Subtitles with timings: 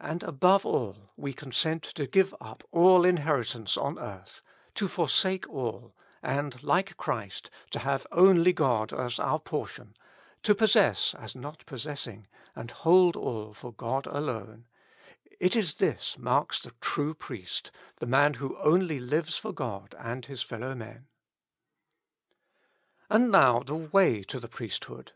[0.00, 4.40] And above all, we consent to give up all inheritance on earth;
[4.76, 9.94] to forsake all, and like Christ to have only God as our portion:
[10.44, 14.64] to possess as not possessing, and hold all for God alone;
[15.38, 20.24] it is this marks the true priest, the man who only lives for God and
[20.24, 21.06] his fellow men.
[23.10, 25.12] And now ^/le way to the priesthood.